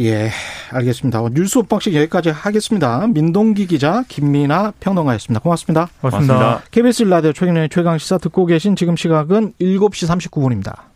예, 0.00 0.30
알겠습니다. 0.70 1.22
뉴스 1.32 1.58
오빵식 1.58 1.94
여기까지 1.94 2.30
하겠습니다. 2.30 3.06
민동기 3.06 3.66
기자, 3.66 4.04
김민아 4.08 4.74
평론가였습니다. 4.80 5.40
고맙습니다. 5.40 5.88
고맙습니다. 6.00 6.34
고맙습니다. 6.34 6.70
KBS 6.70 7.04
라디오 7.04 7.32
최경련의 7.32 7.70
최강 7.70 7.96
시사 7.96 8.18
듣고 8.18 8.44
계신 8.46 8.76
지금 8.76 8.96
시각은 8.96 9.54
7시 9.60 10.30
39분입니다. 10.30 10.95